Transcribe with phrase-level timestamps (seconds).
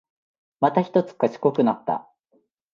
[0.61, 2.09] またひとつ賢くなった